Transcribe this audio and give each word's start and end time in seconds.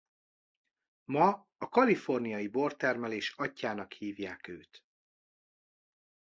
Ma 1.03 1.45
a 1.57 1.69
kaliforniai 1.69 2.47
bortermelés 2.49 3.33
atyjának 3.35 3.93
hívják 3.93 4.47
őt. 4.47 4.85